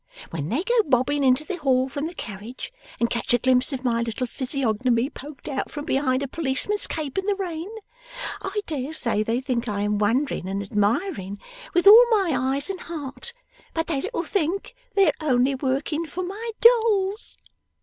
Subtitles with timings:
[0.31, 3.83] When they go bobbing into the hall from the carriage, and catch a glimpse of
[3.83, 7.69] my little physiognomy poked out from behind a policeman's cape in the rain,
[8.41, 11.39] I dare say they think I am wondering and admiring
[11.75, 13.31] with all my eyes and heart,
[13.75, 17.37] but they little think they're only working for my dolls!